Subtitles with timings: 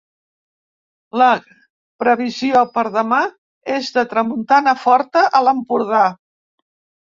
[1.21, 1.27] La
[2.03, 3.19] previsió per demà
[3.75, 6.03] és de tramuntana forta a l'Empordà.